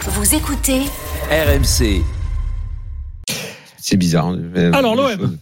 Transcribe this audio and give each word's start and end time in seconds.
Vous 0.00 0.34
écoutez 0.34 0.80
RMC. 1.30 2.02
C'est 3.76 3.96
bizarre. 3.96 4.26
hein. 4.28 4.72
Alors, 4.72 4.94
l'OM. 4.96 5.36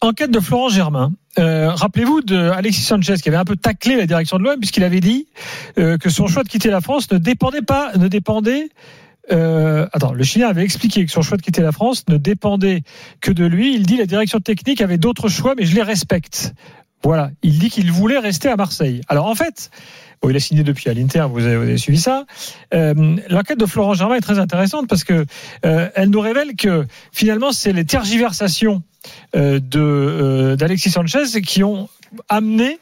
Enquête 0.00 0.30
de 0.30 0.40
Florent 0.40 0.68
Germain. 0.68 1.12
Euh, 1.38 1.70
Rappelez-vous 1.70 2.20
de 2.22 2.36
Alexis 2.36 2.82
Sanchez 2.82 3.14
qui 3.22 3.28
avait 3.28 3.38
un 3.38 3.44
peu 3.44 3.56
taclé 3.56 3.96
la 3.96 4.06
direction 4.06 4.36
de 4.38 4.42
l'OM 4.44 4.58
puisqu'il 4.58 4.84
avait 4.84 5.00
dit 5.00 5.26
euh, 5.78 5.96
que 5.96 6.10
son 6.10 6.26
choix 6.26 6.42
de 6.42 6.48
quitter 6.48 6.70
la 6.70 6.80
France 6.80 7.10
ne 7.10 7.18
dépendait 7.18 7.62
pas, 7.62 7.92
ne 7.96 8.08
dépendait. 8.08 8.68
Euh, 9.30 9.86
attends, 9.92 10.12
le 10.12 10.24
Chilien 10.24 10.48
avait 10.48 10.64
expliqué 10.64 11.04
que 11.06 11.12
son 11.12 11.22
choix 11.22 11.36
de 11.36 11.42
quitter 11.42 11.62
la 11.62 11.72
France 11.72 12.04
ne 12.08 12.16
dépendait 12.16 12.82
que 13.20 13.30
de 13.30 13.44
lui. 13.46 13.74
Il 13.74 13.86
dit 13.86 13.96
la 13.96 14.06
direction 14.06 14.40
technique 14.40 14.80
avait 14.80 14.98
d'autres 14.98 15.28
choix, 15.28 15.54
mais 15.56 15.64
je 15.64 15.74
les 15.74 15.82
respecte. 15.82 16.52
Voilà, 17.04 17.30
il 17.42 17.58
dit 17.58 17.70
qu'il 17.70 17.90
voulait 17.90 18.18
rester 18.18 18.48
à 18.48 18.56
Marseille. 18.56 19.00
Alors 19.08 19.26
en 19.26 19.34
fait, 19.34 19.70
il 20.30 20.36
a 20.36 20.40
signé 20.40 20.62
depuis 20.62 20.88
à 20.88 20.94
l'Inter, 20.94 21.26
vous 21.30 21.44
avez, 21.44 21.76
suivi 21.76 21.98
ça. 21.98 22.26
Euh, 22.74 23.16
L'enquête 23.28 23.58
de 23.58 23.66
Florent 23.66 23.94
Germain 23.94 24.14
est 24.16 24.20
très 24.20 24.38
intéressante 24.38 24.88
parce 24.88 25.04
que 25.04 25.26
euh, 25.64 25.88
elle 25.94 26.10
nous 26.10 26.20
révèle 26.20 26.54
que 26.56 26.86
finalement 27.10 27.52
c'est 27.52 27.72
les 27.72 27.84
tergiversations 27.84 28.82
euh, 29.34 29.58
de 29.58 30.54
d'Alexis 30.58 30.90
Sanchez 30.90 31.42
qui 31.42 31.64
ont 31.64 31.88
amené 32.28 32.78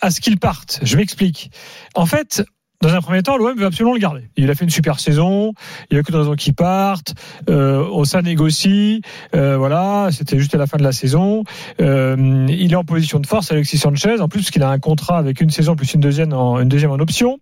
à 0.00 0.10
ce 0.10 0.20
qu'il 0.20 0.38
parte. 0.38 0.80
Je 0.82 0.96
m'explique. 0.96 1.50
En 1.94 2.06
fait. 2.06 2.42
Dans 2.82 2.92
un 2.92 3.00
premier 3.00 3.22
temps, 3.22 3.36
l'OM 3.36 3.56
veut 3.56 3.64
absolument 3.64 3.94
le 3.94 4.00
garder. 4.00 4.28
Il 4.36 4.50
a 4.50 4.56
fait 4.56 4.64
une 4.64 4.70
super 4.70 4.98
saison. 4.98 5.54
Il 5.88 5.94
n'y 5.94 6.00
a 6.00 6.02
que 6.02 6.10
deux 6.10 6.18
raisons 6.18 6.34
qu'il 6.34 6.52
parte. 6.52 7.14
Euh, 7.48 8.04
ça 8.04 8.22
négocie. 8.22 9.02
Euh, 9.36 9.56
voilà, 9.56 10.08
c'était 10.10 10.36
juste 10.36 10.52
à 10.56 10.58
la 10.58 10.66
fin 10.66 10.78
de 10.78 10.82
la 10.82 10.90
saison. 10.90 11.44
Euh, 11.80 12.46
il 12.48 12.72
est 12.72 12.76
en 12.76 12.82
position 12.82 13.20
de 13.20 13.26
force, 13.28 13.52
Alexis 13.52 13.78
Sanchez. 13.78 14.20
En 14.20 14.28
plus, 14.28 14.40
parce 14.40 14.50
qu'il 14.50 14.64
a 14.64 14.68
un 14.68 14.80
contrat 14.80 15.16
avec 15.18 15.40
une 15.40 15.50
saison 15.50 15.76
plus 15.76 15.94
une 15.94 16.00
deuxième 16.00 16.32
en, 16.32 16.58
une 16.58 16.68
deuxième 16.68 16.90
en 16.90 16.98
option. 16.98 17.38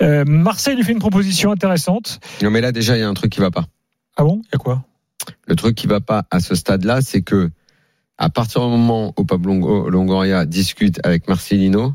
Euh, 0.00 0.24
Marseille 0.24 0.76
lui 0.76 0.84
fait 0.84 0.92
une 0.92 1.00
proposition 1.00 1.50
intéressante. 1.50 2.20
Non, 2.42 2.50
mais 2.50 2.60
là, 2.60 2.70
déjà, 2.70 2.96
il 2.96 3.00
y 3.00 3.02
a 3.02 3.08
un 3.08 3.14
truc 3.14 3.32
qui 3.32 3.40
va 3.40 3.50
pas. 3.50 3.64
Ah 4.16 4.22
bon? 4.22 4.40
Il 4.44 4.48
y 4.52 4.54
a 4.54 4.58
quoi? 4.58 4.84
Le 5.48 5.56
truc 5.56 5.74
qui 5.74 5.88
va 5.88 6.00
pas 6.00 6.22
à 6.30 6.38
ce 6.38 6.54
stade-là, 6.54 7.00
c'est 7.02 7.22
que 7.22 7.50
à 8.16 8.30
partir 8.30 8.60
du 8.62 8.68
moment 8.68 9.12
où 9.18 9.24
Pablo 9.24 9.52
Longo- 9.54 9.88
Longoria 9.90 10.46
discute 10.46 11.00
avec 11.04 11.26
Marcelino, 11.28 11.94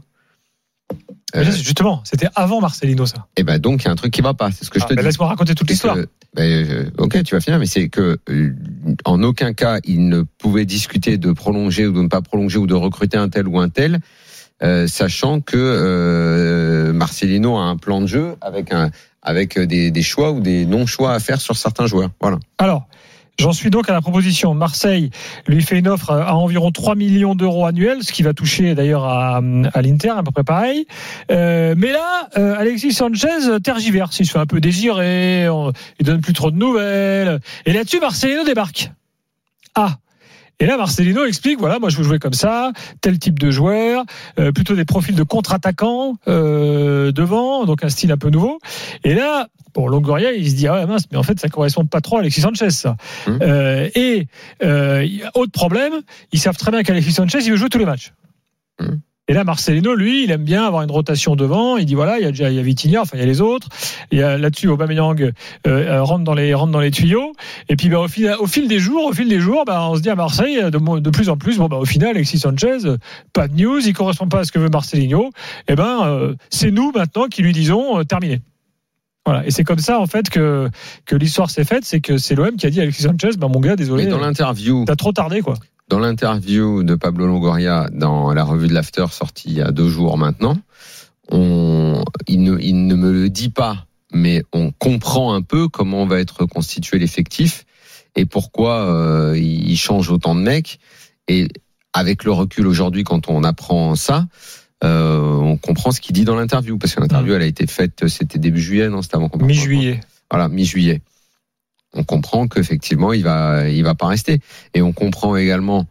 euh, 1.36 1.44
Justement, 1.44 2.02
c'était 2.04 2.28
avant 2.36 2.62
Marcelino, 2.62 3.06
ça. 3.06 3.28
et 3.38 3.44
ben 3.44 3.58
donc 3.60 3.82
il 3.84 3.86
y 3.86 3.88
a 3.88 3.92
un 3.92 3.96
truc 3.96 4.14
qui 4.14 4.22
va 4.22 4.34
pas. 4.34 4.52
C'est 4.52 4.66
ce 4.66 4.70
que 4.70 4.80
je 4.80 4.86
Ah, 4.86 4.90
te 4.90 4.94
dis. 4.94 5.04
Laisse-moi 5.04 5.28
raconter 5.28 5.56
toute 5.56 5.70
l'histoire. 5.70 5.96
ben, 5.96 6.08
euh, 6.70 6.90
ok, 6.98 7.24
tu 7.24 7.34
vas 7.36 7.42
finir, 7.42 7.60
mais 7.60 7.66
c'est 7.66 7.90
que 7.90 8.20
euh, 8.30 8.56
en 9.06 9.24
aucun 9.24 9.54
cas 9.54 9.80
il 9.84 10.08
ne 10.10 10.22
pouvait 10.22 10.66
discuter 10.66 11.18
de 11.18 11.32
prolonger 11.32 11.88
ou 11.88 11.92
de 11.94 12.02
ne 12.02 12.08
pas 12.08 12.22
prolonger 12.22 12.58
ou 12.60 12.68
de 12.68 12.76
recruter 12.76 13.18
un 13.18 13.30
tel 13.30 13.48
ou 13.48 13.60
un 13.60 13.70
tel, 13.70 14.00
sachant 14.88 15.42
que 15.42 16.92
Marcelino 16.94 17.58
a 17.58 17.64
un 17.64 17.78
plan 17.78 18.02
de 18.02 18.08
jeu 18.08 18.36
avec 18.42 18.72
un 18.72 18.92
avec 19.22 19.58
des, 19.60 19.90
des 19.92 20.02
choix 20.02 20.32
ou 20.32 20.40
des 20.42 20.66
non 20.66 20.86
choix 20.86 21.14
à 21.14 21.20
faire 21.20 21.40
sur 21.42 21.56
certains 21.58 21.88
joueurs. 21.88 22.10
Voilà. 22.22 22.40
Alors, 22.58 22.88
j'en 23.40 23.52
suis 23.52 23.70
donc 23.70 23.90
à 23.90 23.94
la 23.94 24.02
proposition. 24.02 24.54
Marseille 24.54 25.10
lui 25.48 25.62
fait 25.64 25.80
une 25.80 25.88
offre 25.88 26.12
à 26.12 26.36
environ 26.36 26.72
3 26.72 26.96
millions 26.96 27.36
d'euros 27.36 27.66
annuels, 27.66 28.04
ce 28.04 28.12
qui 28.14 28.24
va 28.24 28.34
toucher 28.34 28.76
d'ailleurs 28.76 29.06
à, 29.06 29.38
à 29.74 29.82
l'Inter, 29.82 30.10
à 30.18 30.24
peu 30.24 30.32
près 30.32 30.44
pareil. 30.44 30.86
Euh, 31.32 31.74
mais 31.78 31.92
là, 31.92 32.30
euh, 32.38 32.56
Alexis 32.58 32.94
Sanchez 32.94 33.60
tergiverse. 33.64 34.20
Il 34.20 34.26
se 34.26 34.32
fait 34.32 34.40
un 34.40 34.46
peu 34.46 34.60
désirer, 34.62 35.50
on- 35.50 35.72
il 36.00 36.06
donne 36.06 36.22
plus 36.22 36.34
trop 36.34 36.52
de 36.52 36.58
nouvelles. 36.58 37.40
Et 37.66 37.74
là-dessus, 37.74 38.00
Marcelino 38.00 38.44
débarque. 38.44 38.92
Ah 39.76 39.98
et 40.60 40.66
là, 40.66 40.78
Marcelino 40.78 41.26
explique, 41.26 41.60
voilà, 41.60 41.80
moi 41.80 41.90
je 41.90 41.98
veux 41.98 42.04
jouer 42.04 42.20
comme 42.20 42.34
ça, 42.34 42.72
tel 43.02 43.20
type 43.20 43.40
de 43.40 43.52
joueur, 43.52 44.06
euh, 44.40 44.52
plutôt 44.52 44.76
des 44.76 44.86
profils 44.86 45.16
de 45.16 45.24
contre-attaquants 45.24 46.18
euh, 46.28 47.12
devant, 47.12 47.66
donc 47.66 47.84
un 47.84 47.90
style 47.90 48.12
un 48.12 48.18
peu 48.18 48.30
nouveau. 48.30 48.60
Et 49.04 49.14
là, 49.14 49.48
bon, 49.74 49.88
Longoria, 49.88 50.32
il 50.34 50.50
se 50.50 50.56
dit, 50.56 50.68
ah 50.68 50.74
ouais, 50.76 50.86
mince, 50.86 51.06
mais 51.12 51.18
en 51.18 51.24
fait, 51.24 51.40
ça 51.40 51.50
correspond 51.50 51.86
pas 51.86 52.02
trop 52.02 52.18
à 52.18 52.20
Alexis 52.20 52.42
Sanchez, 52.42 52.70
ça. 52.70 52.96
Hum. 53.28 53.40
Euh, 53.42 53.90
et 53.96 54.28
euh, 54.64 55.08
autre 55.34 55.52
problème, 55.52 55.94
ils 56.32 56.40
savent 56.40 56.58
très 56.58 56.72
bien 56.72 56.84
qu'Alexis 56.84 57.14
Sanchez, 57.14 57.40
il 57.44 57.52
veut 57.52 57.58
jouer 57.58 57.70
tous 57.70 57.80
les 57.80 57.86
matchs. 57.86 58.14
Hum. 58.80 59.02
Et 59.30 59.34
là, 59.34 59.46
Marcelino, 59.46 59.96
lui, 59.96 60.26
il 60.26 60.32
aime 60.32 60.44
bien 60.44 60.66
avoir 60.66 60.84
une 60.84 60.92
rotation 60.92 61.38
devant. 61.38 61.78
Il 61.78 61.86
dit 61.86 61.96
voilà, 61.96 62.20
il 62.20 62.24
y 62.24 62.26
a 62.26 62.32
déjà 62.32 62.50
il 62.50 62.58
y 62.58 62.60
a 62.60 62.62
Vitinha, 62.62 63.02
enfin 63.02 63.16
il 63.16 63.22
y 63.22 63.24
a 63.24 63.26
les 63.26 63.40
autres. 63.40 63.70
Il 64.12 64.20
y 64.20 64.22
a 64.22 64.38
là-dessus 64.38 64.68
Aubameyang 64.68 65.22
euh, 65.22 65.32
euh, 65.66 66.04
rentre 66.04 66.26
dans 66.26 66.34
les 66.34 66.54
rentre 66.54 66.74
dans 66.74 66.82
les 66.82 66.92
tuyaux. 66.92 67.32
Et 67.70 67.78
puis 67.78 67.88
bah, 67.88 68.02
au 68.02 68.10
fil 68.10 68.36
au 68.38 68.48
fil 68.48 68.68
des 68.68 68.80
jours, 68.80 69.06
au 69.06 69.14
fil 69.14 69.30
des 69.30 69.40
jours, 69.40 69.64
bah, 69.66 69.88
on 69.90 69.96
se 69.96 70.02
dit 70.02 70.10
à 70.10 70.16
Marseille 70.16 70.60
de, 70.70 71.10
plus 71.10 71.30
en 71.30 71.38
plus 71.38 71.58
bon 71.58 71.70
bah 71.70 71.78
au 71.78 71.86
final 71.86 72.10
Alexis 72.10 72.40
Sanchez, 72.40 72.80
pas 73.32 73.48
de 73.48 73.56
news, 73.56 73.80
il 73.80 73.94
correspond 73.94 74.28
pas 74.28 74.40
à 74.40 74.44
ce 74.44 74.52
que 74.52 74.60
veut 74.60 74.68
Marcelinho. 74.68 75.30
Et 75.70 75.76
ben 75.76 76.02
euh, 76.04 76.36
c'est 76.50 76.72
nous 76.72 76.92
maintenant 76.94 77.28
qui 77.28 77.44
lui 77.44 77.54
disons 77.54 78.00
euh, 78.00 78.04
terminé. 78.04 78.42
Voilà, 79.26 79.48
et 79.48 79.52
c'est 79.52 79.64
comme 79.64 79.80
ça 79.80 80.02
en 80.02 80.06
fait 80.06 80.30
que 80.30 80.70
que 81.06 81.16
l'histoire 81.16 81.50
s'est 81.50 81.64
faite, 81.64 81.86
c'est 81.86 82.02
que 82.02 82.18
c'est 82.18 82.36
l'OM 82.36 82.58
qui 82.58 82.66
a 82.66 82.70
dit 82.70 82.82
à 82.82 82.84
Alexis 82.84 83.04
Sanchez, 83.04 83.38
bah 83.38 83.48
mon 83.48 83.62
gars, 83.62 83.78
désolé, 83.78 84.04
Mais 84.04 84.12
dans 84.12 84.20
l'interview, 84.20 84.84
t'as 84.86 84.98
trop 84.98 85.14
tardé 85.14 85.40
quoi. 85.40 85.54
Dans 85.94 86.00
l'interview 86.00 86.82
de 86.82 86.96
Pablo 86.96 87.28
Longoria 87.28 87.88
dans 87.94 88.34
la 88.34 88.44
revue 88.44 88.68
de 88.68 88.74
l'After 88.74 89.06
sortie 89.12 89.50
il 89.50 89.58
y 89.58 89.62
a 89.62 89.70
deux 89.70 89.90
jours 89.90 90.18
maintenant, 90.18 90.58
on, 91.30 92.04
il, 92.28 92.42
ne, 92.42 92.58
il 92.60 92.88
ne 92.88 92.96
me 92.96 93.12
le 93.12 93.30
dit 93.30 93.50
pas, 93.50 93.86
mais 94.12 94.42
on 94.54 94.72
comprend 94.72 95.36
un 95.36 95.44
peu 95.44 95.68
comment 95.68 96.08
va 96.08 96.20
être 96.20 96.48
constitué 96.48 96.98
l'effectif 96.98 97.66
et 98.16 98.26
pourquoi 98.26 98.90
euh, 98.90 99.38
il 99.38 99.78
change 99.78 100.10
autant 100.10 100.34
de 100.34 100.40
mecs. 100.40 100.80
Et 101.28 101.48
avec 101.94 102.24
le 102.24 102.32
recul 102.32 102.66
aujourd'hui, 102.66 103.04
quand 103.04 103.30
on 103.30 103.44
apprend 103.44 103.94
ça, 103.94 104.26
euh, 104.84 105.22
on 105.22 105.58
comprend 105.58 105.92
ce 105.92 106.02
qu'il 106.02 106.16
dit 106.16 106.26
dans 106.26 106.36
l'interview, 106.36 106.80
parce 106.80 106.96
que 106.96 107.02
l'interview, 107.02 107.36
elle 107.36 107.44
a 107.44 107.46
été 107.46 107.68
faite, 107.68 108.08
c'était 108.08 108.40
début 108.40 108.62
juillet, 108.62 108.90
non 108.90 109.04
C'était 109.04 109.18
avant 109.18 109.30
Mi-juillet. 109.40 110.00
voilà, 110.32 110.50
mi-juillet. 110.50 111.04
On 111.94 112.04
comprend 112.04 112.48
qu'effectivement, 112.48 113.14
il 113.14 113.24
va, 113.24 113.70
il 113.70 113.84
va 113.84 113.96
pas 113.96 114.08
rester. 114.08 114.40
Et 114.74 114.82
on 114.82 114.94
comprend 114.94 115.36
également 115.36 115.86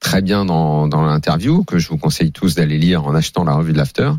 très 0.00 0.22
bien 0.22 0.44
dans, 0.44 0.88
dans 0.88 1.04
l'interview, 1.04 1.64
que 1.64 1.78
je 1.78 1.88
vous 1.88 1.98
conseille 1.98 2.32
tous 2.32 2.54
d'aller 2.54 2.78
lire 2.78 3.06
en 3.06 3.14
achetant 3.14 3.44
la 3.44 3.54
revue 3.54 3.72
de 3.72 3.78
l'After, 3.78 4.10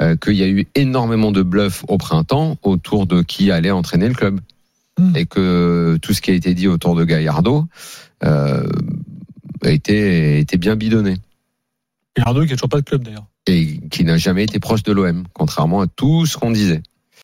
euh, 0.00 0.16
qu'il 0.16 0.34
y 0.34 0.42
a 0.42 0.48
eu 0.48 0.66
énormément 0.74 1.32
de 1.32 1.42
bluffs 1.42 1.84
au 1.88 1.98
printemps 1.98 2.56
autour 2.62 3.06
de 3.06 3.22
qui 3.22 3.50
allait 3.50 3.70
entraîner 3.70 4.08
le 4.08 4.14
club. 4.14 4.40
Mm. 4.98 5.16
Et 5.16 5.26
que 5.26 5.98
tout 6.02 6.12
ce 6.12 6.20
qui 6.20 6.30
a 6.30 6.34
été 6.34 6.54
dit 6.54 6.68
autour 6.68 6.94
de 6.94 7.04
Gallardo 7.04 7.66
euh, 8.24 8.66
a 9.62 9.70
été, 9.70 10.34
a 10.34 10.38
été 10.38 10.56
bien 10.56 10.76
bidonné. 10.76 11.16
Arnaud 12.20 12.46
qui 12.46 12.52
a 12.52 12.56
toujours 12.56 12.68
pas 12.68 12.80
de 12.80 12.84
club 12.84 13.04
d'ailleurs. 13.04 13.26
Et 13.46 13.80
qui 13.90 14.04
n'a 14.04 14.18
jamais 14.18 14.44
été 14.44 14.58
proche 14.58 14.82
de 14.82 14.92
l'OM, 14.92 15.24
contrairement 15.32 15.82
à 15.82 15.86
tout 15.86 16.26
ce 16.26 16.36
qu'on 16.36 16.50
disait. 16.50 16.82